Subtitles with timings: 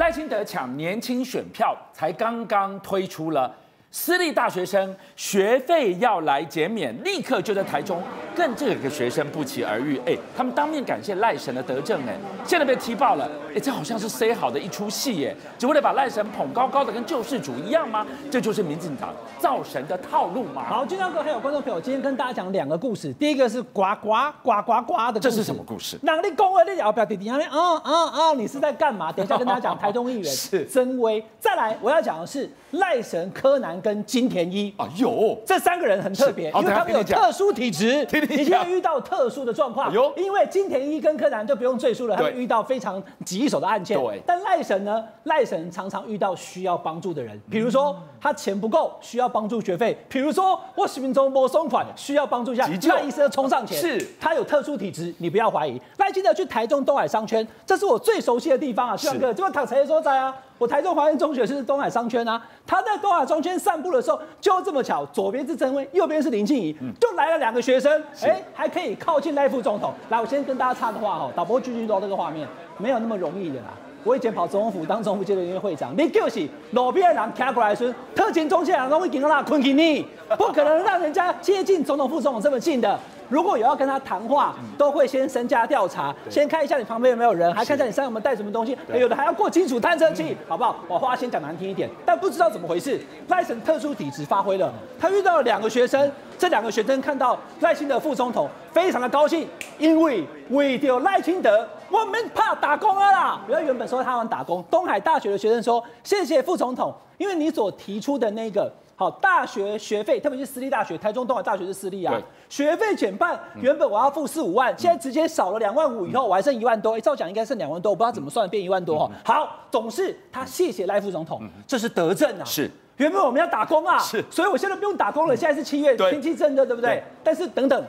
[0.00, 3.54] 赖清德抢年轻选票，才刚刚推出了。
[3.90, 8.02] 私立大学生学费要来减免，立刻就在台中
[8.34, 10.00] 跟这个学生不期而遇。
[10.06, 12.14] 哎，他们当面感谢赖神的德政，哎，
[12.46, 13.30] 现在被踢爆了。
[13.54, 18.06] 哎，这好像是塞好的一出戏，耶，只为了把赖神捧高高的，跟救世主一样吗？
[18.30, 20.64] 这就是民进党造神的套路吗？
[20.68, 23.12] 好，金大哥还有观众朋友，今天跟大家讲两个故事。
[23.14, 24.10] 第一个是呱呱
[24.42, 25.98] 呱呱呱的故事，这是什么故事？
[26.02, 26.64] 哪里公了？
[26.64, 27.28] 你要不要弟弟？
[27.28, 27.38] 啊
[27.82, 28.32] 啊啊！
[28.34, 29.10] 你是在干嘛？
[29.10, 31.24] 等一下跟大家讲台中议员 是曾威。
[31.38, 33.70] 再来，我要讲的是赖神柯南。
[33.80, 39.90] 跟金田一啊，有这三个人很特别，因为他们有特殊体质，你就会遇到特殊的状况。
[39.90, 43.02] 有，因为金田一跟柯南就不用赘述了，他们遇到非常
[43.40, 43.98] 棘手的案件。
[43.98, 45.02] 对，但赖神呢？
[45.24, 52.68] 赖神常常遇到需要帮助的人，比如说他钱不够，需要帮助学费；比如说我十分钟没松款，需要帮助一下。
[52.88, 55.80] 赖医生冲上前，是他有特殊体质，你不要怀疑。
[55.96, 60.36] 赖清德去台中东海商圈，这是我最熟悉的地方啊，旭哥，这个躺谁说在啊？
[60.60, 69.90] 我台中华园中学是东海商圈啊，他在东海商圈散步的时候，就这么巧，左边是曾威，右边是林静怡，就来了两个学生，哎、欸，还可以靠近赖副总统。
[70.10, 73.68] 来，我先跟大家插个话哈，导播继续录这个画面，没有那么容易的啦。
[74.04, 80.04] 我以前跑总统府当总统府接待员会长，你就是路边的人开过来说，特勤中心人都会给他那困给你，
[80.36, 83.00] 不可能让人家接近总统副总统这么近的。
[83.30, 90.76] 如果有要跟他谈话，都会先身家调查，先看一下你旁边有没有人，还看一下你身上有没有带什么东西，有的还要过金属探测器，好不好？
[90.88, 99.46] 我话先讲难听一点，但不知道怎么回事，赖神特殊体质发挥了，他遇到了两个学生，这两个学生看到赖清德副总统非常的高兴，
[99.78, 103.40] 因为为了赖清德，我们怕打工了啦。
[103.46, 108.72] 原原本说他们打工，东海大学的学生说谢谢副总统，因为你所提出的那个。
[109.00, 112.20] 好，大学学费，特别是私立大学，台中东海大学是私立啊，
[112.50, 119.10] 学费减半，原本我要付四五万，现在直接少了两万五，以后我还剩一万多，欸、照讲应该剩两万多，我不知道怎么算变一万多哈。
[119.24, 122.44] 好，总是他谢谢赖副总统，这是德政啊。
[122.44, 127.02] 是，原本我们要打工啊，是，所以我现在不用打工了，现在是七月，天气正热，对不对？
[127.24, 127.82] 但是等等，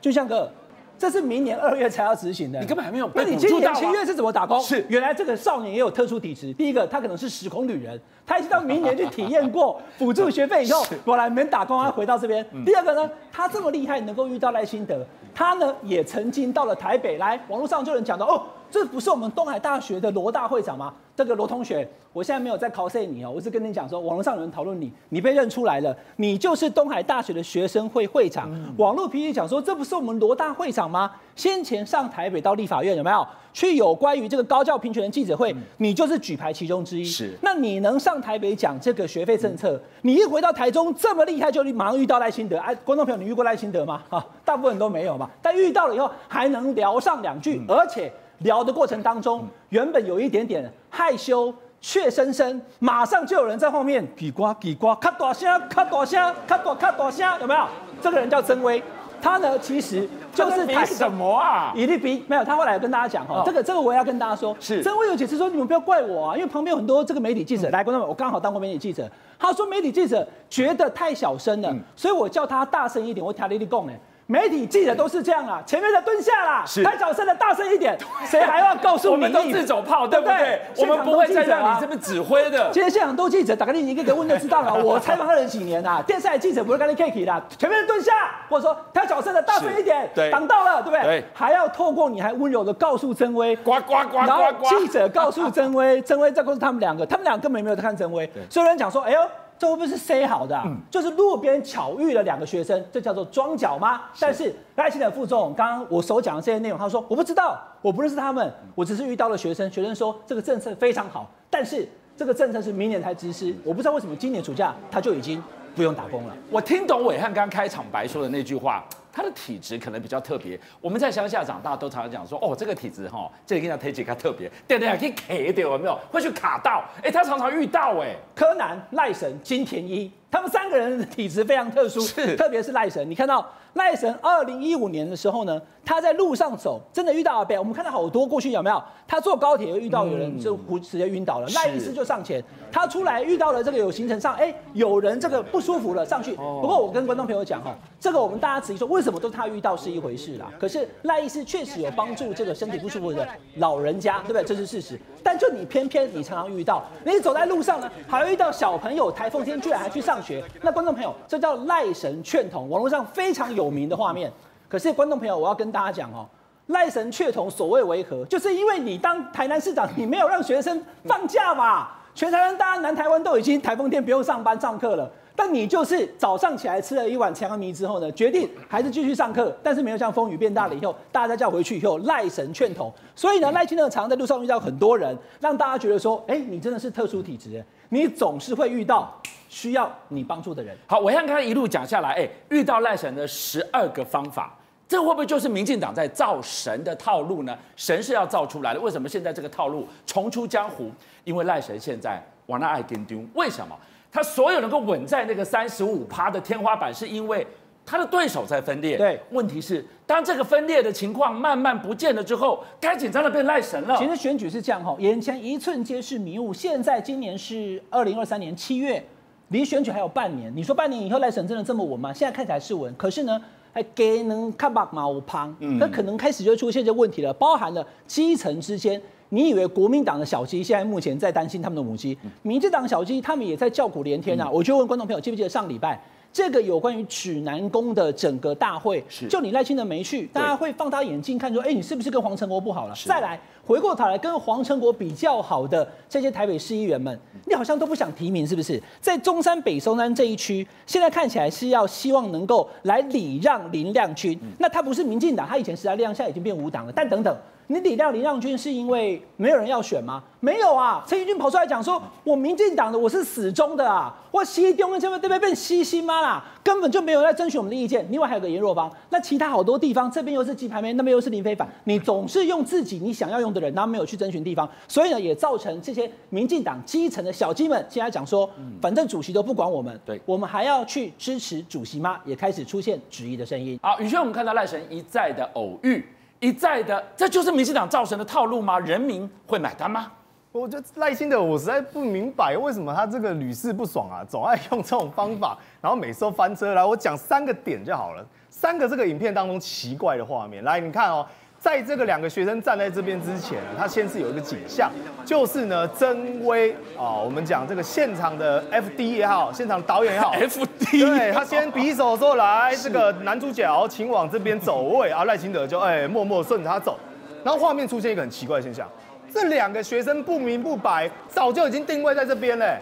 [0.00, 0.50] 就像个。
[0.98, 3.10] 这是明年二月才要执行的，你根本还没有。
[3.14, 4.60] 那你今年七月是怎么打工？
[4.60, 6.52] 是原来这个少年也有特殊体质。
[6.54, 12.44] 第一个，他可能是时空旅人，他已经到明年去体验过 辅助学费以后，果然没打工，他回到这边。
[12.64, 18.42] 第二个呢，他这么厉害，能够遇到赖清德，他呢也曾经到了台北来，网络上就有人讲到哦。
[18.70, 20.92] 这不是我们东海大学的罗大会长吗？
[21.14, 28.52] 这个罗同学，我现在没有在 cos 你哦，我是跟你讲说，网络上有人讨论你，你被认出来了，你就是东海大学的学生会会长。
[28.52, 31.10] 嗯、网络评论讲说，这不是我们罗大会长吗？
[31.34, 35.50] 先前上台北到立法院有没有去有关于这个高教平权的记者会？
[35.54, 37.04] 嗯、你就是举牌其中之一。
[37.04, 39.72] 是，那你能上台北讲这个学费政策？
[39.72, 42.58] 嗯、你一回到台中这么厉害，就马上遇到赖清德。
[42.58, 44.02] 哎，观众朋友，你遇过赖清德吗？
[44.10, 45.30] 啊，大部分人都没有嘛。
[45.40, 48.12] 但遇到了以后，还能聊上两句，嗯、而且。
[48.38, 57.66] 聊的过程当中，原本有一点点害羞，怯生生，马上就有人在后面叽呱叽呱，咔大声，咔大声，咔大咔大声，有没有？
[58.02, 58.82] 这个人叫曾威，
[59.22, 61.72] 他呢其实就是他什么啊？
[61.74, 64.82] 以利比没有，他后来跟大家讲哈，这个这个我也要跟大家说，是。
[64.82, 73.98] 曾威有解释说，你们不要怪我啊，因为旁边有很多这个媒体记者，来观众们，我刚好当过媒体记者，他说媒体记者觉得太小声了，所以我叫他大声一点，我调你你讲哎。
[74.28, 77.96] 媒体记者都是这样啊，前面的蹲下啦，太小声的大声一点，
[78.28, 79.14] 谁还要告诉你？
[79.14, 80.60] 我们都自走炮，对不对？
[80.78, 82.68] 我们不会再让你这边指挥的。
[82.72, 84.74] 今天现场都记者，打个例，你一个个问就知道了。
[84.82, 88.12] 我采访他人几年啦，电视台记者不会跟你客气的，前面蹲下，
[88.48, 91.24] 或者说太小声的大声一点， 挡到了，对不对？
[91.32, 99.20] 还要透过你还温柔的告诉曾威，呱呱呱，然后 记者告诉曾威，曾威再告诉他们两个，他们两个根本没有在看曾威，所以有人讲说，哎呦。
[99.58, 100.64] 这会不会是塞好的、啊？
[100.66, 104.02] 嗯、就是路边巧遇了两个学生，这叫做装脚吗？
[104.12, 109.70] 是但是赖清德副总，刚刚我所讲的这些内容，他说我不知道，我不认识他们，我只是遇到了学生。
[109.70, 115.42] 学生说这个政策非常好，但是这个政策是明年才实施，我不知道为什么今年暑假他就已经
[115.74, 116.36] 不用打工了。
[116.50, 118.84] 我听懂伟汉刚开场白说的那句话。
[119.16, 125.98] 他的体质可能比较特别，我们在乡下长大都常常讲说，哦，这个体质哈，这个跟他体质他特别，对对，可以卡一点，有没有？
[126.12, 133.46] 会去卡到，哎，他常常遇到，哎，柯南、赖神、金田一，他们三个人的体质非常特殊，是，特别是赖神，你看到。
[133.76, 137.58] 赖神二零一五年的时候呢，他在路上走，真的遇到阿伯。
[137.58, 138.82] 我们看到好多过去有没有？
[139.06, 142.42] 他坐高铁又遇到有人就直接晕倒了，赖医师就上前，
[142.72, 146.34] 他出来遇到了这个有行程上，哎，有人这个不舒服了，上去。
[146.36, 150.50] 不过我跟观众朋友讲哈，这个我们大家仔细说，为什么都他遇到是一回事啦？
[150.58, 154.42] 可是赖医师确实有帮助这个身体不舒服的老人家，对不对？
[154.42, 154.98] 这是事实。
[155.22, 160.42] 但就你偏偏你常常遇到，你走在路上呢，还会遇到小朋友，台风天居然还去上学。
[160.60, 163.66] 那观众朋友，这叫赖神劝统，网络上非常有。
[163.76, 164.32] 名的画面，
[164.68, 166.24] 可是观众朋友，我要跟大家讲哦，
[166.68, 168.24] 赖神确同所谓为何？
[168.24, 171.88] 就是因为你当台南市长，你没有让学生放假嘛？
[172.14, 175.10] 全台湾大家南台湾都已经台风天不用上班上课了。
[175.34, 190.76] 但你就是早上起来吃了一碗强米之后呢，决定还是继续上课，但是没有像风雨变大了以后，大家叫回去以后赖神劝同，所以呢，赖清德常常在路上遇到很多人，让大家觉得说，哎，你真的是特殊体质，你总是会遇到需要你帮助的人。
[190.86, 194.56] 好，我刚刚一路讲下来，哎，遇到赖神的十二个方法，
[194.88, 197.56] 这会不会就是民进党在造神的套路呢？
[197.76, 200.90] 神是要造出来的，为什么现在这个套路重出江湖？
[201.24, 203.76] 因为赖神现在往那爱跟丢，为什么？
[204.12, 207.46] 他所有能够稳在那个三十五趴的天花板，是因为
[207.86, 208.98] 他的对手在分裂。
[208.98, 213.96] 对，问题是当这个分裂的情况慢慢不见了之后，该紧张的变赖神了。
[213.96, 216.52] 其实选举是这样哈，眼前一寸皆是迷雾。
[216.52, 219.02] 现在今年是二零二三年七月，
[219.48, 220.52] 离选举还有半年。
[220.54, 222.12] 你说半年以后赖神真的这么稳吗？
[222.12, 223.40] 现在看起来是稳，可是呢，
[223.72, 229.00] 还给能看把毛胖，那可能开始就出现这问题了，包含了基层之间。
[229.28, 234.48] 你以为国民党的小鸡现在目前在担心他们的母鸡，民进党小鸡他们也在叫苦连天啊！
[234.48, 236.00] 我就问观众朋友，记不记得上礼拜
[236.36, 242.94] 这个有关于指南宫的整个大会，就你赖清德没去，大家会放大眼镜看说，哎，你是不是跟黄成国不好了？
[243.06, 248.80] 再来回过头来跟黄成国比较好的这些台北市议员们，你好像都不想提名，是不是？
[249.00, 257.36] 在中山北松山这一区，现在看起来是要希望能够来礼让林亮君，那他不是民进党，他以前是在力量现在已经变无党了，但等等。
[257.68, 260.22] 你礼让林亮君是因为没有人要选吗？
[260.38, 268.06] 没有啊，陈怡君跑出来讲说，我民进党的我是死忠的啊，我西东跟这边这边变西西妈啦，根本就没有在争取我们的意见。
[268.08, 278.48] 另外还有个颜若芳，那其他好多地方，这边又是鸡排妹，那边又是林非凡，你总是用自己你想要用的人，然后没有去征询地方，所以呢，也造成这些民进党基层的小鸡们现在讲说，
[278.80, 282.20] 反正主席都不管我们，对，我们还要去支持主席吗？
[282.24, 283.78] 也开始出现质疑的声音。
[283.82, 286.04] 好，宇轩，我们看到赖神一再的偶遇。
[286.38, 288.78] 一再的，这就是民进党造成的套路吗？
[288.78, 290.12] 人民会买单吗？
[290.52, 296.74] 我觉得赖清德，我实在不明白为什么他这个屡试不爽啊，总爱用这种方法，然后每次都翻车。
[296.74, 300.62] 来，我讲三个点就好了，三个这个影片当中奇怪的画面。
[300.62, 301.26] 来，你看哦。
[301.58, 304.90] 在这个两个学生站在这边之前呢，他先是有一个景象，
[305.24, 314.84] 就是呢，曾威啊，我们讲这个现场的 FD 也好，现场导演也好， FD，对，他先比手说来，这个男主角请往这边走。
[314.84, 316.96] 位啊，赖清德就哎默默顺着他走，
[317.42, 318.88] 然后画面出现一个很奇怪的现象，
[319.32, 322.78] 这两个学生不明不白，早就已经定位在这边嘞，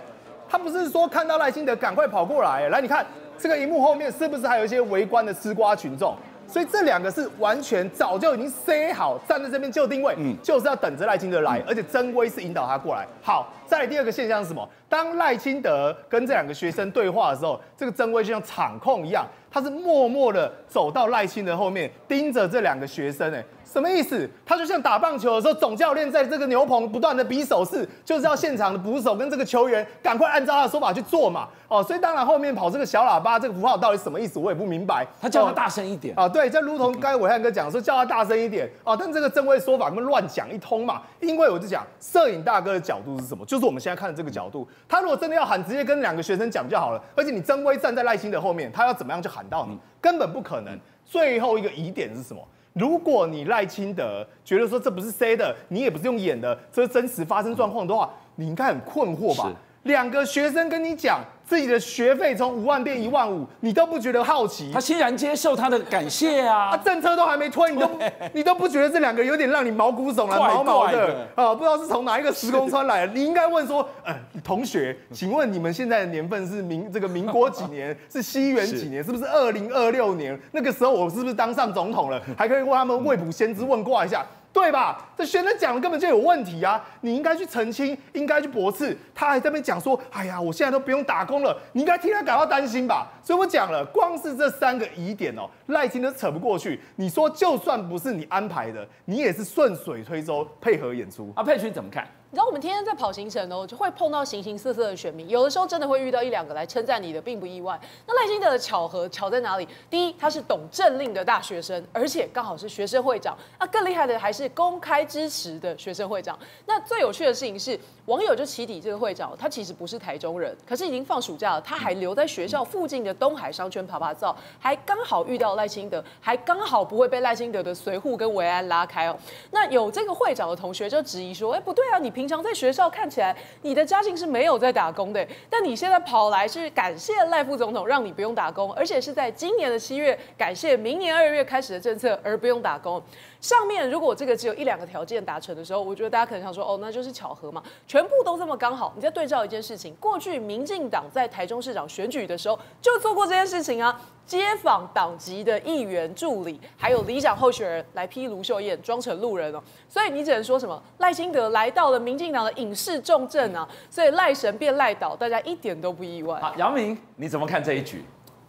[0.46, 3.06] 他不是说看到赖清德赶快跑过来，来你看
[3.38, 6.14] 这个荧幕后面是不是还有一些围观的吃瓜群众？
[6.54, 13.04] 所以这两个是完全早就已经塞好，站在这边就定位，嗯，就是要等着赖清德来，而且曾威是引导他过来。
[13.20, 14.68] 好，再来第二个现象是什么？
[14.88, 23.44] 当赖清德跟这两个学生对话的时候，这个曾威就像场控一样，他是默默的走到赖清德后面，盯着这两个学生，哎。
[23.74, 24.30] 什么意思？
[24.46, 31.48] 他就像打棒球的时候，总教练在这个牛棚不断的比手势，就是要现场的捕手跟这个球员赶快按照他的说法去做嘛。
[31.66, 35.04] 哦，所以当然后面跑这个小喇叭这个符号到底什么意思，我也不明白。
[35.20, 41.02] 他叫他大声一点啊，对，就如同刚才伟汉哥讲说叫他大声一点啊，但这个曾威说法跟乱讲一通嘛。
[41.18, 44.68] 因为我就讲摄影大哥的角度是什么，就是我们现在看的这个角度。
[44.88, 47.02] 他如果真的要喊，直接跟两个学生讲就好了。
[47.16, 49.76] 而且你曾威站在赖清德后面，他要怎么样去喊到你？
[50.00, 50.78] 根本不可能。
[51.04, 52.40] 最后一个疑点是什么？
[52.74, 59.50] 如果你赖清德觉得说这不是 C 的，你也不是用演的，这是真实发生状况的话，你应该很困惑吧？
[59.84, 61.20] 两个学生跟你讲。
[61.46, 64.70] 自己的学费从五万变一万五，你都不觉得好奇？
[64.72, 66.70] 他欣然接受他的感谢啊！
[66.70, 67.90] 他政策都还没推，你都
[68.32, 71.54] 你都不觉得这两个有点让你毛骨悚然、毛毛的啊？
[71.54, 73.12] 不知道是从哪一个时空穿来的？
[73.12, 77.94] 你应该问说，呃，同学，请问你们现在的年份是民这个民国几年？
[78.10, 79.04] 是西元几年？
[79.04, 80.38] 是不是二零二六年？
[80.52, 82.20] 那个时候我是不是当上总统了？
[82.38, 84.24] 还可以问他们未卜先知问卦一下。
[84.54, 85.04] 对吧？
[85.18, 86.80] 这学生讲的根本就有问题啊！
[87.00, 88.96] 你应该去澄清，应该去驳斥。
[89.12, 93.08] 他还在那边讲说：“哎呀，我现在都不用打工了。”你应该替他感到担心吧？
[93.20, 96.80] 所以我讲了，光是这三个疑点哦，赖清德扯不过去。
[96.94, 101.32] 你说就算不是你安排的，你也是顺水推舟配合演出。
[101.34, 102.06] 阿，佩群怎么看？
[102.34, 107.80] 你知道我们天天在跑行程哦，就会碰到形形色色的选民，有的时候真的会遇到一两个来称赞你的，并不意外。
[108.08, 109.68] 那赖清德的巧合巧在哪里？
[109.88, 113.38] 第一，他是懂政令的大学生，而且刚好是学生会长。
[113.56, 116.36] 那更厉害的还是公开支持的学生会长。
[116.66, 129.16] 那最有趣的事情是，网友就起底这个会长，他其实不是台中人，可是已经放暑假了，他还留在学校附近的东海商圈趴趴走，还刚好遇到赖清德，还刚好不会被赖清德的随扈跟维安拉开哦。
[129.52, 143.02] 那有这个会长的同学就质疑说：哎，不对啊，你平平常在学校看起来你的家境是没有在打工的，但你现在跑来是感谢赖副总统让你不用打工，而且是在今年的七月感谢明年二月开始的政策而不用打工。
[143.42, 148.90] 上面如果这个只有一两个条件达成的时候，我觉得大家可能想说，哦，那就是巧合嘛，全部都这么刚好。
[148.96, 159.62] 你再对照一件事情，过去民进党在台中市长选举的时候就做过这件事情啊，街访党籍的议员助理，还有理想候选人来批卢秀燕，装成路人哦。
[159.88, 166.40] 所以你只能说什么赖清德来到了民进党的影视重镇啊，所以赖神变赖倒，大家一点都不意外。
[166.40, 168.02] 好，杨明你怎么看这一局？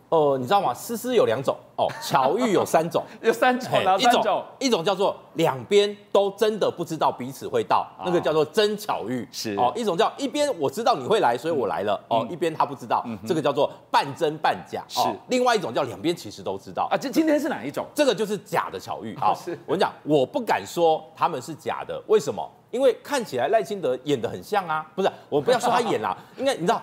[0.09, 0.73] 哦，你知道吗？
[0.73, 4.21] 丝丝有两种哦，巧遇有三种， 有三种，哪三种？
[4.21, 9.73] 一种一种叫做两边都真的不知道彼此会到，那个叫做真巧遇，是哦。
[9.75, 15.01] 一种叫一边我知道你会来，所以我来了哦，一边他不知道，这个叫做半真半假，是。
[15.27, 16.95] 另外一种叫两边其实都知道啊。
[16.95, 17.85] 这今天是哪一种？
[17.93, 19.17] 这个就是假的巧遇。
[19.19, 22.47] 好，我跟你讲，我不敢说他们是假的，为什么？
[22.71, 25.09] 因为看起来赖清德演的很像啊，不是？
[25.29, 26.81] 我不要说他演啦， 应该你知道。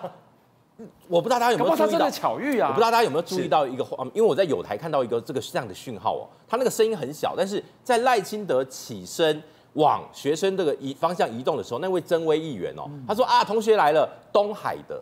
[1.07, 2.69] 我不知道大家有没有注意到巧遇啊？
[2.69, 9.41] 我不知道大家有没有注意到一个，因为我在有台看到一个这个这样的讯号哦，他那个声音很小，但是在赖清德起身
[9.73, 15.01] 往学生这个移方向移动的时候，那位曾威议员哦，他说啊，同学来了，东海的。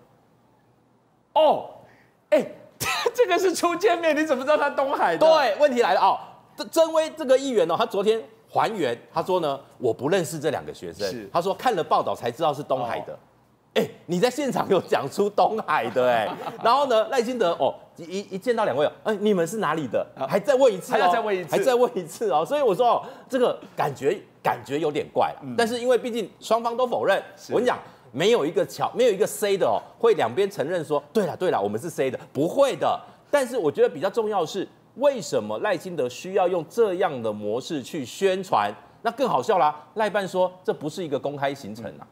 [1.33, 1.69] 哦，
[2.29, 2.45] 哎，
[3.13, 5.25] 这个是初见面，你怎么知道他东海的？
[5.25, 6.17] 对，问题来了哦，
[6.55, 13.17] 这曾威这个议员哦，他昨天还原，他说呢，我不认识这两个学生，他说看了报道才知道是东海的。
[13.73, 20.05] 哎、欸，你在现场有讲出东海的哎、欸，然后呢， 赖清德哦，一一见到两位，哎、欸，你们是哪里的？
[20.27, 22.45] 还再问一次、哦，还要再问一次，还再问一次哦。
[22.45, 25.39] 所以我说哦，这个感觉感觉有点怪了。
[25.43, 27.17] 嗯、但是因为毕竟双方都否认，
[27.49, 27.79] 我跟你讲，
[28.11, 32.99] 没有一个巧，没有一个 C 的哦，会两边承认说，对了对了，我们是 C 的，不会的。
[33.29, 38.69] 但是我觉得比较重要的是，为什么赖清德需要用这样的模式去宣传？
[39.03, 42.05] 那更好笑啦，赖办说这不是一个公开行程啊。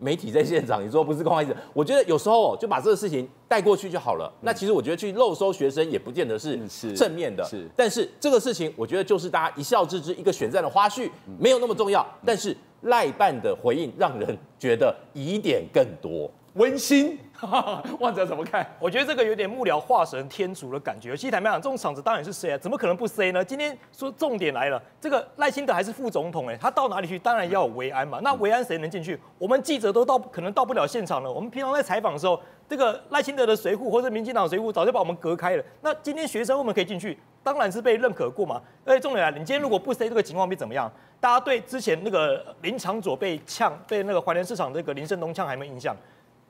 [0.00, 4.32] 媒体在现场，你说不是公开者， 我觉得有时候就把这个事情带过去就好了。
[4.40, 6.58] 那其实我觉得去漏搜学生也不见得是
[6.96, 7.68] 正面的，是。
[7.76, 12.04] 但是这个事情，我觉得就是大家一笑置之，一个选战的花絮，没有那么重要。
[12.24, 16.30] 但是赖办的回应让人觉得疑点更多。
[16.54, 17.16] 温馨，
[18.00, 18.66] 旺哲怎么看？
[18.80, 21.16] 我觉得这个有点幕僚化神天主的感觉。
[21.16, 22.58] 其实坦白讲，这种场子当然是 C 啊？
[22.58, 23.44] 怎么可能不 C 呢？
[23.44, 27.18] 今天说重点来了，这个赖清德还是副总统哎，他到哪里去？
[27.18, 28.18] 当然要有维安嘛。
[28.22, 29.18] 那维安谁能进去？
[29.38, 31.32] 我们记者都到可能到不了现场了。
[31.32, 35.64] 我们平常在采访的时候，这个赖清德的随扈或者民进党随扈早就把我们隔开了。
[35.82, 38.60] 那今天学生我们可以进去，当然是被认可过嘛。
[38.84, 40.90] 而且重点来了，你今天如果不 C，这个情况会怎么样？
[41.20, 45.94] 大家对之前那个林长佐被呛，被那个环联市场这个林胜东呛还有没有印象？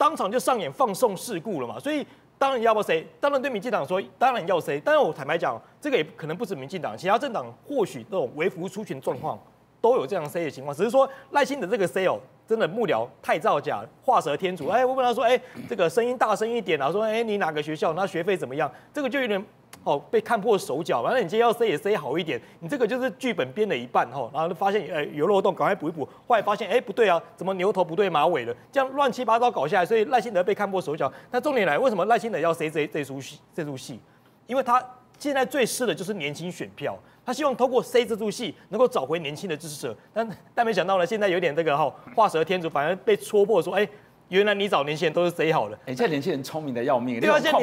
[0.01, 2.07] 当场就上演放送事故了嘛，所以
[2.39, 3.07] 当然要不谁？
[3.21, 4.81] 当然对民进党说，当然要谁？
[4.83, 9.39] 但是我坦白讲，这个也可能不止民进党，其他政党或许这种微服出巡状况
[9.79, 14.69] 都有这样 C 的情况，只是说赖清德这个 C 哦，真的幕僚太造假，画蛇添足。
[14.69, 15.39] 哎，我问他说，哎，
[15.69, 17.93] 这个声音大声一点，啊说，哎，你哪个学校？
[17.93, 18.73] 那学费怎么样？
[18.95, 19.45] 这个就有点。
[19.83, 31.11] 哦，被看破手脚，完了你今天要塞也塞好一点，你这个就是剧本编了一半哈，然后就发现呃有漏洞，赶快补一补，后来发现哎不对啊，怎么牛头不对马尾了，这样乱七八糟搞下来，所以赖清德被看破手脚。
[31.31, 33.39] 那重点来，为什么赖清德要塞这这出戏？
[33.55, 33.99] 这出戏，
[34.47, 34.85] 因为他
[35.19, 36.95] 现在最失的就是年轻选票，
[37.25, 43.89] 他希望通过塞这出戏能够找回年轻的支持者，但但没想到呢，现在有点这个哈画蛇添足，反而被戳破说哎。
[44.31, 45.77] 原来你找年轻人都是谁好了？
[45.83, 47.59] 哎，现在年轻人聪明的要命，对啊，现在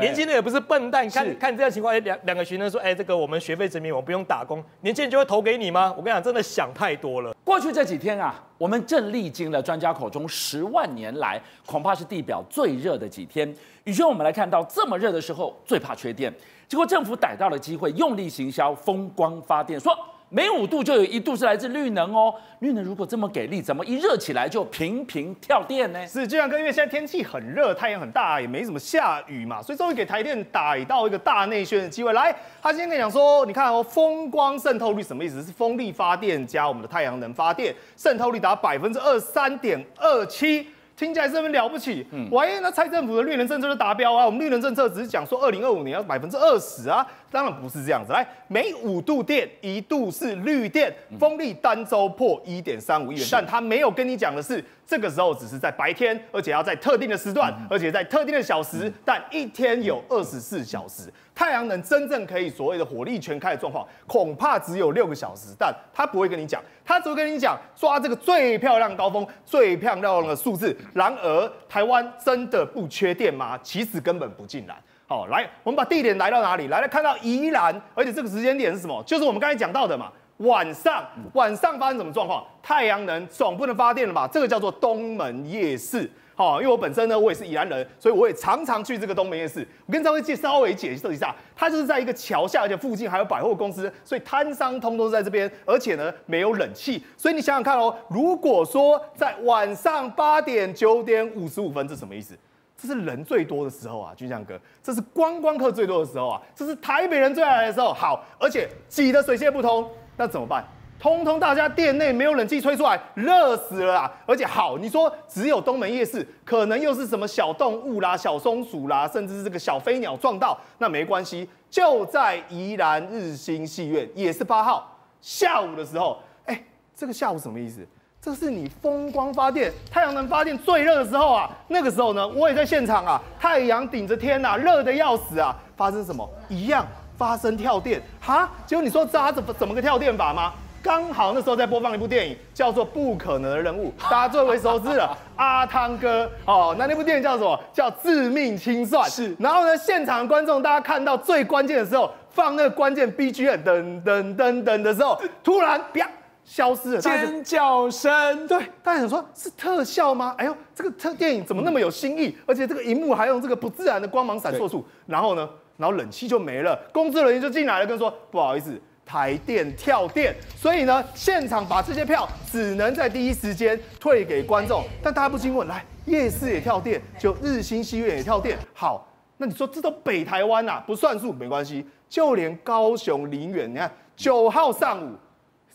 [0.00, 5.94] 年轻人也不是笨蛋，看看这样情况，哎，两两个学生说，哎，这个我们学费殖民，我们不用打工，年轻人就会投给你吗？
[5.96, 7.32] 我跟你讲，真的想太多了。
[7.44, 13.48] 过去这几天啊，我们正历经了专家口中十万年来恐怕是地表最热的几天。
[13.84, 16.34] 宇轩，我们来看到这么热的时候，最怕缺电，
[16.66, 19.96] 结果政府逮到了机会，用力行销风光发电，说。
[20.34, 26.06] 每五度就有一度是来自绿能哦，绿能如果这么给力，怎么一热起来就频频跳电呢？
[26.06, 32.14] 是，就像哥，因为现在天气很热，太阳很大，也没什么下雨嘛，所以终于给台电逮到一个大内宣的机会。
[32.14, 35.42] 来，他今天跟你讲说，你看哦，风光渗透率什么意思？
[35.42, 40.66] 是风力发电加我们的太阳能发电，渗透率达百分之二十三点二七。
[40.94, 42.06] 听起来是不是了不起？
[42.12, 44.24] 嗯，万一那蔡政府的绿能政策就达标啊？
[44.24, 48.12] 我们绿能政策只是讲说二零二五年要百分之二十啊，当然不是这样子。
[48.12, 61.12] 来，每五度电一度是绿电，风力单周破一点三五亿元，但他没有跟你讲的是，这个时候只是在白天，而且要在特定的时段，而且在特定的小时，但一天有二十四小时。
[61.34, 70.76] 太阳能真正可以所谓的火力全开的状况，恐怕只有六个小时，但他不会跟你讲，他只会跟你讲抓这个最漂亮高峰、最漂亮的数字。
[70.92, 73.58] 然而，台湾真的不缺电吗？
[73.62, 74.76] 其实根本不尽然。
[75.12, 76.68] 哦，来，我们把地点来到哪里？
[76.68, 79.02] 来，来看到宜兰，而且这个时间点是什么？
[79.04, 80.10] 就是我们刚才讲到的嘛。
[80.38, 81.04] 晚上
[81.34, 82.44] 晚上发生什么状况？
[82.62, 84.26] 太阳能总不能发电了吧？
[84.26, 86.10] 这个叫做东门夜市。
[86.34, 89.64] 好，因为我本身呢，我也是宜兰人，所以我也常常去这个东门夜市。
[89.86, 97.04] 我跟各位介稍微解释一下，它就是在一个桥下，而且附近还有百货公司，所以摊商通通在这边，而且呢没有冷气。
[97.16, 102.36] 所以你想想看哦，如果说在晚上八点九点五十五分，这什么意思？
[102.76, 107.92] 这是人最多的时候啊，军将哥，这是观光客最多的时候啊，这是台北人最爱来的时候。
[107.92, 110.64] 好，而且挤得水泄不通，那怎么办？
[110.98, 114.12] 通通大家店内没有冷气吹出来，热死了啊！
[114.24, 126.64] 而且好，你说只有东门夜市，可能又是什么小动物啦、小松鼠啦，甚至是这个小飞鸟撞到，那没关系，就在宜兰日新戏院，也是八号下午的时候，哎、欸，
[126.94, 127.84] 这个下午什么意思？
[128.24, 131.50] 这是你风光发电、太阳能发电最热的时候啊！
[131.66, 135.52] 那个时候呢，我也在现场啊，太阳顶着天呐，热的要死啊！
[135.76, 136.30] 发生什么？
[136.48, 136.86] 一样
[137.18, 138.48] 发生跳电哈？
[138.64, 140.52] 结果你说这怎么怎么个跳电法吗？
[140.80, 146.76] 刚好那时候在播放一部电影，叫做《不可能的人物》，大家最为熟知的 阿汤哥哦。
[146.78, 147.58] 那那部电影叫什么？
[147.72, 149.02] 叫《致命清算》。
[149.12, 149.34] 是。
[149.40, 156.08] 然后呢，现场的观众，大家看到最关键的时候，放那个关键 BGM，噔噔噔噔的时候，突然啪
[156.44, 158.46] 消失了，尖叫声。
[158.46, 160.34] 对，大家想说，是特效吗？
[160.36, 162.36] 哎呦，这个特电影怎么那么有新意？
[162.46, 164.84] 而且这个荧幕还用这个不自然的光芒闪烁处。
[165.06, 168.80] 然后呢，然后冷气就没了，工作人员就进来了，跟说不好意思。
[169.04, 174.84] 台电跳电，所以呢，现场把这些票只能在第一时间退给观众。
[175.02, 179.06] 但大家不禁问，来夜市也跳电，就日新戏院也跳电，好，
[179.36, 185.10] 那你说这都北台湾呐、啊，不算数没关系，就连高雄林园，你看九号上午。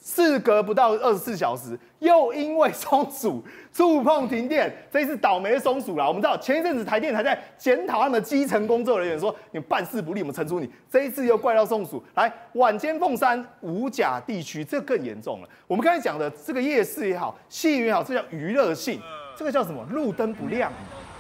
[0.08, 6.08] 事隔不到二十四小时，又因为松鼠触碰停电，这一次倒霉的松鼠啦。
[6.08, 10.72] 我们知道前一阵子台电还在检讨他们的基层工作人员，说你们办事不力，我们惩处你。
[10.90, 12.02] 这一次又怪到松鼠。
[12.16, 15.50] 来，晚间凤山五甲地区，这更严重了。
[15.68, 19.02] 我们刚才讲的这个夜市也好，戏院也好，这叫娱乐性，
[19.36, 19.86] 这个叫什么？
[19.92, 20.72] 路灯不亮。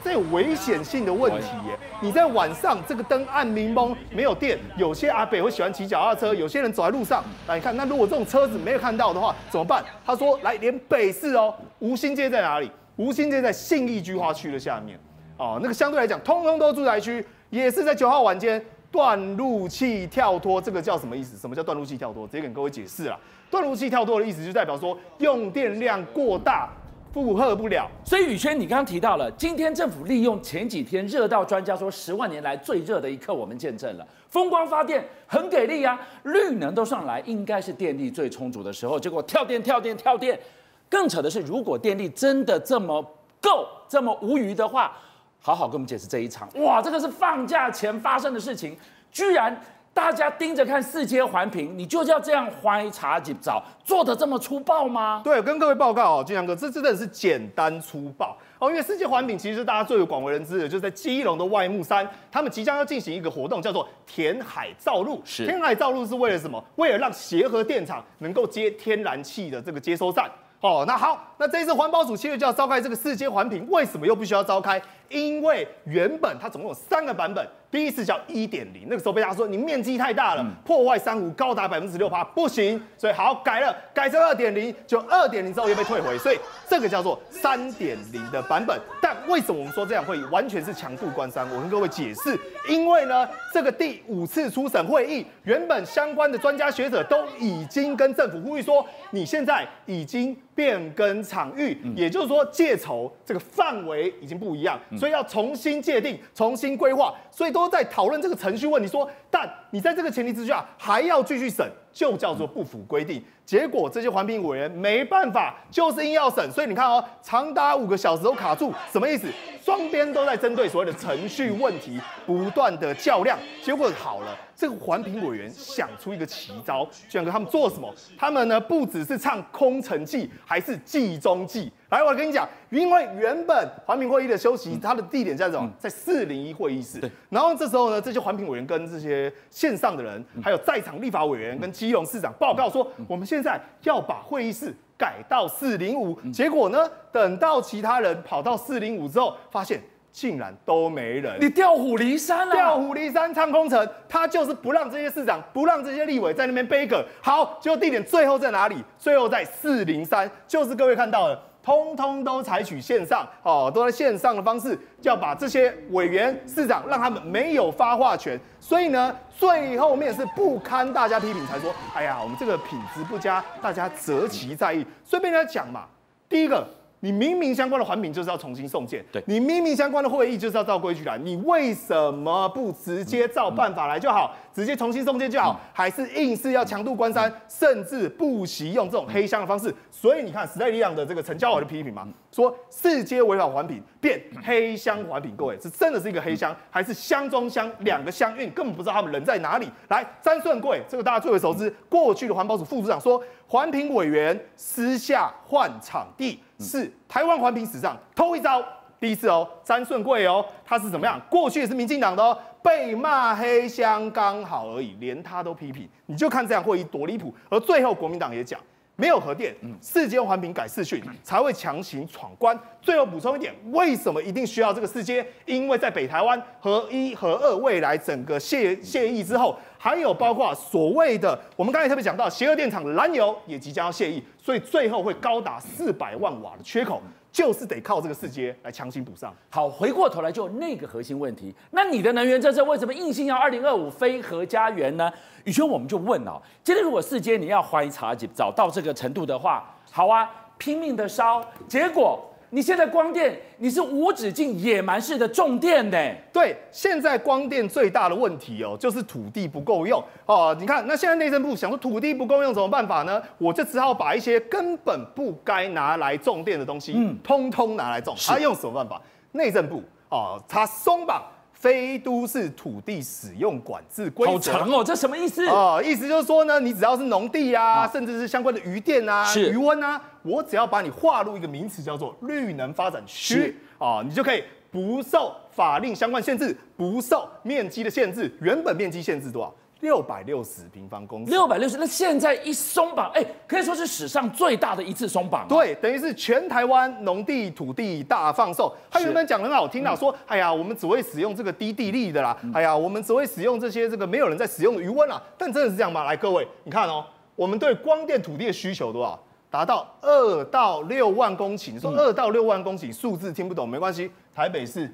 [0.07, 1.77] 这有危险性的问题耶！
[1.99, 9.83] 你在晚上这个灯暗明蒙没有电，有些阿北会喜欢骑脚踏车，有些人走在路上，来你看，那如果这种车子没有看到的话，怎么办？
[10.05, 12.71] 他说，来连北市哦，吴兴街在哪里？
[12.95, 14.97] 吴兴街在信义计划区的下面
[15.35, 21.35] 哦，那个相对来讲，通通都住宅区，也是在九号晚间断路器跳脱，这个叫什么意思？
[21.35, 22.25] 什么叫断路器跳脱？
[22.25, 23.19] 直接跟各位解释了，
[23.51, 26.69] 断路器跳脱的意思就代表说用电量过大。
[27.13, 40.39] 负荷不了，所以宇轩，你刚刚提到了，今天政府利用前几天热到专家说十万年来最热的一刻，我们见证了风光发电很给力啊，绿能都上来，应该是电力最充足的时候，结果跳电跳电跳电，
[40.87, 43.01] 更扯的是，如果电力真的这么
[43.41, 44.95] 够这么无余的话，
[45.39, 48.77] 好好跟我们解释这一场，哇，这个是放假前发生的事情，
[49.11, 49.59] 居然。
[49.97, 55.21] 大家盯着看四阶环评，你就要这样欢茶几招做的这么粗暴吗？
[55.23, 58.69] 对，跟各位报告哦，金阳哥，这真的是简单粗暴哦。
[58.69, 65.19] 因为四阶环评其实大家最为广为人知的，就是在基隆的外木山，他们即将要进行一个活动，叫做填海造陆。
[65.25, 66.63] 是，填海造陆是为了什么？
[66.75, 70.29] 为了让协和电厂能够接天然气的这个接收站。
[70.59, 74.81] 哦，那好，那这一次环保署七月就要召开这个世界环评，为什么又必须要召开？
[75.07, 77.47] 因为原本它总共有三个版本。
[77.69, 88.79] 第一次叫一点零，那个时候被大家说你面积太大了，破坏珊瑚高达百分之六趴，不行，所以好改了，改成二点零，就二点零之后又被退回，所以这个叫做三点零的版本。
[89.07, 91.47] 但为什么我们说这样会议完全是强渡关山？
[91.49, 107.51] 我跟各位解释，因为呢，这个第五次初审会议，原本相关的专家学者都已经跟政府呼吁说，你现在已经变更场域，也就是说借筹这个范围已经不一样，所以要重新界定、重新规划，所以。
[107.57, 113.23] 都在讨论这个程序问题，说，但你在这个前提之下还要继续审，就叫做不符规定。
[113.45, 116.51] 结果这些环评委员没办法，就是硬要审。
[116.51, 119.27] 所以你看哦，长达五个小时都卡住，什么意思？
[119.63, 123.37] 双边都在针对所谓的程序问题不断的较量。
[123.63, 127.93] 结果好了，这个环评委员想出一个奇招，居然跟他们做什么？
[128.17, 131.71] 他们呢不只是唱空城计，还是计中计。
[131.89, 135.71] 来，我跟你讲，因为原本环评会议的休息，它的地点在什么？
[135.79, 136.99] 在四零一会议室。
[137.29, 146.13] 然后这时候呢，这些环评委员跟这些线上的人，还有在场立法委员跟基隆市长报告说，我们现在要把会议室改到四零五。
[146.29, 151.37] 结果呢，等到其他人跑到四零五之后，发现竟然都没人。
[151.39, 152.53] 你调虎离山了。
[152.53, 157.57] 调虎离山唱空城，他就是不让这些市长，不让这些立委在那边背梗好。
[157.61, 158.75] 结果地点最后在哪里？
[158.99, 161.41] 最后在四零三，就是各位看到的。
[161.67, 168.39] 通通都采取线上，哦，都在线上的方式，就要把这些委员、市长让他们没有发话权。
[168.61, 174.85] 所以呢，最后面是不堪大家批评才说，哎呀，我们这个品质不佳，大家择其在意。
[175.03, 175.83] 顺便来讲嘛，
[176.29, 176.65] 第一个。
[176.99, 189.73] 你明明相关的环评就是要重新送件，对，你明明相关的会议就是要照规矩来，你为什么不直接照办法来就好，直接重新送件就好，还是硬是要强度关山，甚至不惜用这种黑箱的方式？
[189.91, 198.31] 所以你看时代力量的这个陈椒华的批评嘛，说四阶违法环评变黑箱环评，各位这真的是一个黑箱，还是箱中箱两个箱？
[198.31, 199.69] 因为你根本不知道他们人在哪里。
[199.89, 203.23] 来，詹顺贵，这个大家最为熟知，过去的环保署副署长说。
[203.49, 208.63] 环评委员私下换场地是台湾环评史上头一招，
[208.99, 209.47] 第一次哦。
[209.63, 211.21] 詹顺贵哦，他是怎么样？
[211.29, 215.87] 过去也是民进党的哦，被骂黑箱刚好而已，连他都批评。
[216.07, 217.33] 你就看这样会议多离谱。
[217.49, 218.59] 而最后国民党也讲，
[218.97, 222.59] 没有核电，四阶环评改四训才会强行闯关。
[222.81, 225.25] 最后补充一点，为什么一定需要这个四阶？
[225.45, 229.57] 因为在北台湾核一、核二未来整个卸卸役之后。
[229.79, 236.99] 还有包括所谓的，我们刚才特别讲到，协和电厂的燃油也即将要卸役，所以最后会高达四百万瓦的缺口，
[237.31, 239.33] 就是得靠这个四阶来强行补上。
[239.49, 245.11] 好，回过头来就那个核心问题，那你的能源政策为什么硬性要二零二五非核家园呢？
[245.43, 252.23] 宇轩，我们就问哦，今天如果四阶你要怀疑查找找到这个程度的话，好啊，拼命的烧，结果。
[252.49, 256.15] 你现在光电，你是无止境野蛮式的种电的。
[256.31, 260.55] 对，现在光电最大的问题哦，就是土地不够用哦。
[260.59, 263.21] 你看，那现在内政部想说土地不够用怎么办法呢？
[263.37, 268.15] 我就只好把一些根本不该拿来种电的东西，嗯，通通拿来种。
[268.17, 269.01] 他用什么办法？
[269.33, 271.21] 内政部哦，他松绑。
[271.59, 275.45] 非都市土地使用管制规则好长哦，这什么意思？
[275.47, 288.31] 哦，意思就是说呢，你只要是农地啊，啊甚至是相关的渔电啊、渔温啊，我只要把你划入一个名词叫做绿能发展区啊，你就可以不受法令相关限制，不受面积的限制。
[288.39, 289.53] 原本面积限制多少？
[289.81, 295.47] 六百六十平方公里，六百六十，那现在一松绑，哎，可以说是史上最大的一次松绑。
[295.47, 298.75] 对，等于是全台湾农地土地大放售。
[298.89, 305.21] 他原本讲很好听啊，说，哎呀，我们只会使用这个低地力的啦，哎呀，我们只会使用这些这个没有人在使用的余温啦。
[305.37, 306.03] 但真的是这样吗？
[306.05, 309.19] 来，各位，你看哦，我们对光电土地的需求多少？
[309.49, 311.71] 达到二到六万公顷。
[311.71, 314.93] 你说二到六万公顷，数字听不懂没关系，台北是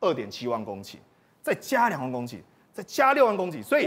[0.00, 0.96] 二点七万公顷，
[1.40, 2.38] 再加两万公顷。
[2.80, 3.86] 再加六万公顷，所以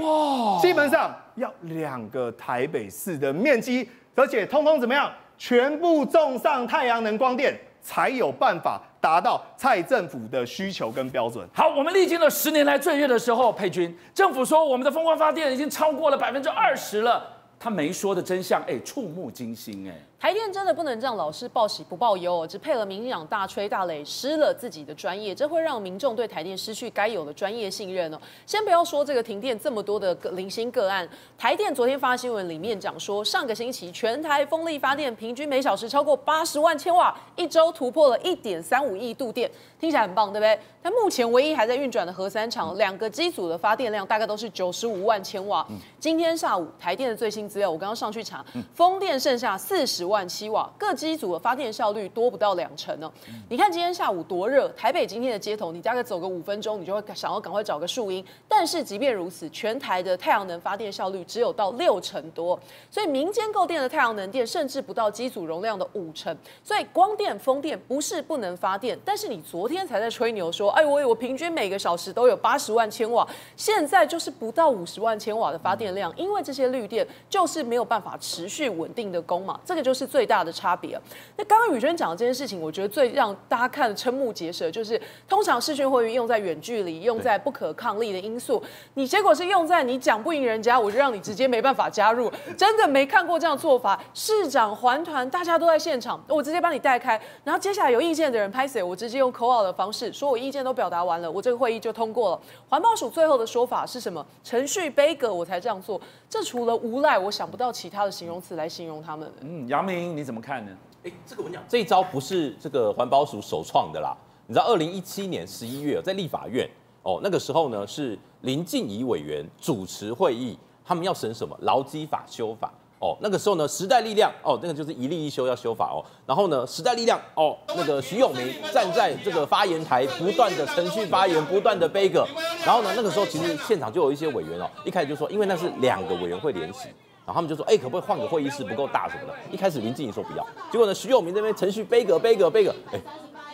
[0.62, 11.43] 基本上要两个台北市的面积，而且通通怎么样，全部种上太阳能光电，才有办法达到蔡政府的需求跟标准。
[11.56, 17.25] 好，我们历经了十年来最热的时候，佩君，政府说我们的风光发电已经超过了百分之二十了，
[17.60, 19.95] 他没说的真相，哎，触目惊心，哎。
[20.23, 28.17] 台电真的不能这样老是报喜不报忧，只配合民进党大吹大擂，失了自己的专业，这会让民众对台电失去该有的专业信任哦。
[28.45, 31.05] 先不要说这个停电这么多的零星个案，
[31.38, 40.57] 台电昨天发新闻里面讲说，上个星期全台风力发电平均每小时超过八十万千瓦，一周突破了一点三五亿度电，听起来很棒，对不对？
[40.81, 45.67] 但目前唯一还在运转的核三厂，两个机组的发电量大概都是九十五万千瓦。
[45.99, 50.12] 今天下午台电的最新资料，我刚刚上去查，风电剩下四十万。
[50.13, 53.12] 万七瓦，各机组的发电效率多不到两成呢。
[53.49, 58.23] 你看今天下午多热，台北今天的街头，你大概走个五分钟，你就会想要赶快找个树荫。
[58.47, 62.60] 但是即便如此，全台的太阳能发电效率只有到六成多，
[62.91, 66.38] 所以民间购电的太阳能电甚至不到机组容量的五成。
[66.63, 80.02] 所以光电、风电不是不能发电，但是你昨天才在吹牛说，哎，我我平均每个小时都有八十万千瓦，现在就是不到五十万千瓦的发电量，因为这些绿电就是没有办法持续稳定的供嘛，这个就是。
[80.05, 80.99] 最大的差别。
[81.37, 88.61] 那刚刚宇轩讲的这件事情，我觉得最让大家看瞠目结舌，就是通常视讯会议用在远距离，用在不可抗力的因素，
[88.95, 92.31] 你结果是用在你讲不赢人家，我就让你直接没办法加入。
[92.57, 102.41] 真的没看过这样做法，市长环团大家都在现场，我直接帮你带开，然后接下来有意见的人拍谁，我直接用 call out 的方式说，我意见都表达完了，我这个会议就通过了。
[102.69, 104.25] 环保署最后的说法是什么？
[104.43, 105.99] 程序杯葛，我才这样做。
[106.29, 109.31] 这除了无赖，我想不到其他的形容词来形容他们。
[109.41, 110.71] 嗯，杨明你怎么看呢？
[111.03, 114.15] 哎，这个我讲，这一招不是这个环保署首创的啦。
[114.47, 116.69] 你知道，二零一七年十一月在立法院
[117.01, 122.71] 哦，那个时候呢是林静怡委员主持会议，他们要审什么劳基法修法。
[122.99, 125.99] 哦，那个时候呢，时代力量哦，那个就是一立一修要修法哦。
[126.25, 132.25] 然后呢，时代力量哦，那个徐永明站在这个发言台，不断的程序发言，不断的杯葛。
[132.65, 136.88] 然后呢，那个时候其实现场就有一些委员哦，一开始就说，因为那是两个委员会联席，
[137.25, 139.33] 然后他们就说，哎，可不可以换个会议室不够大什么的？
[139.51, 142.99] 一开始林志颖说不要，结果呢，徐永明这边程序杯葛杯葛杯葛，哎，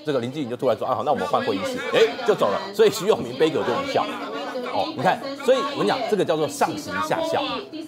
[0.06, 2.60] 这个林志颖就突然说，啊好，那我们换会议室，哎，就走了。
[2.74, 4.06] 所以徐永明杯葛就无效。
[4.72, 7.42] 哦，你看，所以我跟你讲，这个叫做上行下效。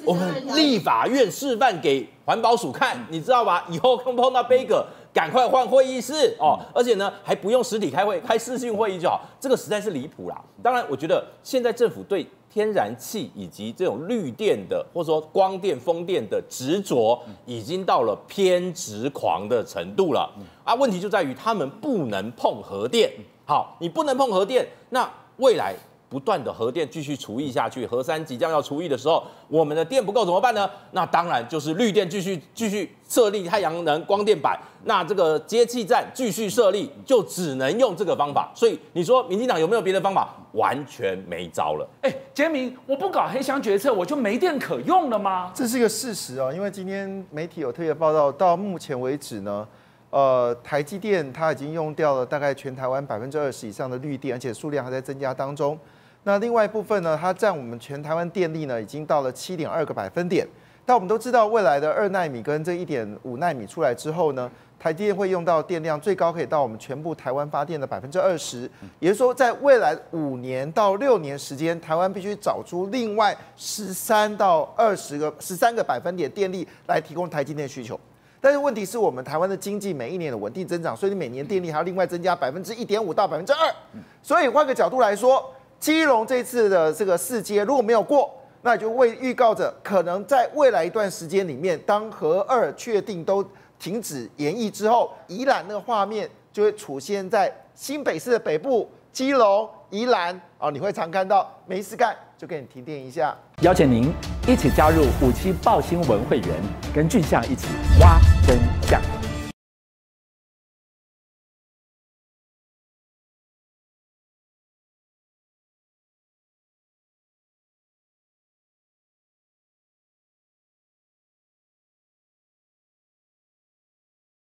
[0.04, 3.66] 我们立法院示范给环保署看，你知道吧？
[3.70, 9.22] 以后碰碰到杯葛，赶快换会议室哦，而且呢，还不用实体开会，开视讯会议就好。
[9.40, 10.42] 这个实在是离谱啦。
[10.64, 20.30] 当然，我觉得现在政府对天然气以及这种绿电的，或者说光电、风电的执着，已经到了偏执狂的程度了。
[20.66, 23.10] 啊，问题就在于他们不能碰核电。
[23.46, 25.74] 好，你不能碰核电，那未来。
[26.12, 30.70] 不断的核电继续除役下去，核三即将要除役的时候，我们的电不够怎么办呢？
[30.92, 38.52] 那当然就是绿电继续继续设立太阳能光电板，那这个接气站继续设立，就只能用这个方法。
[38.54, 40.36] 所以你说民进党有没有别的方法？
[40.52, 41.88] 完全没招了。
[42.02, 45.50] 哎，杰明，我不搞黑箱决策，我就没电可用了吗？
[45.56, 49.66] 这是一个事实啊，因为今天媒体有特别报道，到目前为止呢，
[50.10, 55.80] 呃，台积电它已经用掉了大概全台湾百分之二十以上的绿电，而且数量还在增加当中。
[56.24, 60.48] 那另外一部分呢，它占我们全台湾电力呢，已经到了七点二个百分点。
[60.86, 68.70] 但我们都知道，未来的二纳米跟这一点五纳米出来之后呢，台积电会用到电量最高可以到我们全部台湾发电的百分之二十。
[69.00, 78.00] 也就是说，在未来五年到六年时间，台湾必须找出另外十三到二十个十三个百分点电力来提供台积电需求。
[78.40, 83.74] 但是问题是我们台湾的经济每一年的稳定增长，所以你每年电力还要另外增加百分之一点五到百分之二。
[84.22, 85.52] 所以换个角度来说。
[85.82, 93.44] 基隆这次的这个四阶如果没有过，那就为预告着可能在未来一段时间里面，当核二确定都
[93.80, 103.36] 停止延役之后，宜兰那个画面就会出现在新北市的北部，基隆、宜兰哦，你会常看到没事干就给你停电一下。
[103.64, 104.14] 邀请您
[104.48, 106.50] 一起加入五七爆新闻会员，
[106.94, 107.66] 跟俊相一起
[108.00, 109.21] 挖真相。